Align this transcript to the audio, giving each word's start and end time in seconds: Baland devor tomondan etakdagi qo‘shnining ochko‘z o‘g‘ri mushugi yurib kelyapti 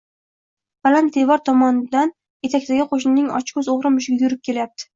Baland 0.87 1.11
devor 1.17 1.43
tomondan 1.49 2.15
etakdagi 2.49 2.89
qo‘shnining 2.95 3.31
ochko‘z 3.43 3.73
o‘g‘ri 3.77 3.95
mushugi 3.99 4.27
yurib 4.29 4.47
kelyapti 4.51 4.89